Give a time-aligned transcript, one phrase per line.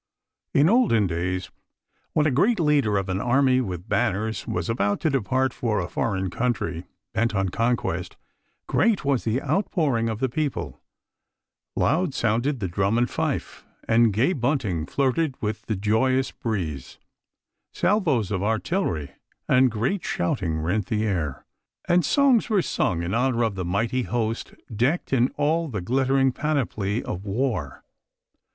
[0.55, 1.51] In olden times,
[2.13, 5.87] when a great leader of an "army with banners" was about to depart for a
[5.87, 8.17] foreign country, bent on conquest,
[8.65, 10.81] great was the outpouring of the people;
[11.75, 16.97] loud sounded the drum and fife, and gay bunting flirted with the joyous breeze;
[17.71, 19.11] salvos of artillery
[19.47, 21.45] and great shouting rent the air,
[21.87, 26.31] and songs were sung in honor of the mighty host decked in all the glittering
[26.31, 27.83] panoply of war.